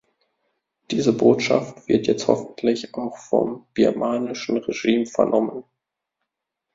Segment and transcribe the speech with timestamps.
[0.89, 5.63] Diese Botschaft wird jetzt hoffentlich auch vom birmanischen Regime vernommen.